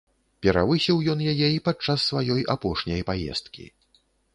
[0.45, 3.73] Перавысіў ён яе і падчас сваёй апошняй паездкі.